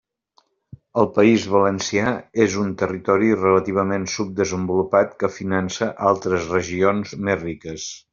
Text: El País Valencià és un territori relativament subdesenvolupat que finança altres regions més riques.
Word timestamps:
El 1.01 1.07
País 1.17 1.43
Valencià 1.55 2.13
és 2.45 2.55
un 2.63 2.71
territori 2.81 3.29
relativament 3.41 4.07
subdesenvolupat 4.15 5.13
que 5.23 5.31
finança 5.35 5.91
altres 6.13 6.49
regions 6.55 7.15
més 7.29 7.39
riques. 7.43 7.87